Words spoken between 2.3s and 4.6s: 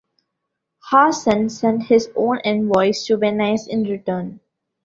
envoys to Venice in return.